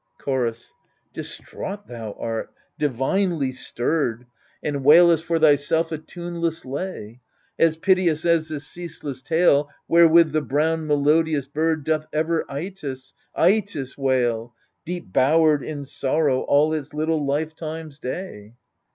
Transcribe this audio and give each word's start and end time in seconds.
Chorus 0.17 0.73
Distraught 1.13 1.85
thou 1.85 2.13
art, 2.17 2.51
divinely 2.79 3.51
stirred, 3.51 4.25
And 4.63 4.83
wailest 4.83 5.23
for 5.23 5.37
thyself 5.37 5.91
a 5.91 5.99
tuneless 5.99 6.65
lay, 6.65 7.21
As 7.59 7.77
piteous 7.77 8.25
as 8.25 8.47
the 8.47 8.59
ceaseless 8.59 9.21
tale 9.21 9.69
Wherewith 9.87 10.31
the 10.31 10.41
brown 10.41 10.87
melodious 10.87 11.45
bird 11.45 11.83
Doth 11.83 12.07
ever 12.11 12.45
Itys 12.49 13.13
1 13.35 13.47
Itys 13.51 13.95
1 13.95 14.03
wail, 14.03 14.55
Deep 14.87 15.13
bowered 15.13 15.61
in 15.63 15.85
sorrow, 15.85 16.41
all 16.47 16.73
its 16.73 16.95
little 16.95 17.23
life 17.23 17.53
time's 17.55 17.99
day 17.99 18.55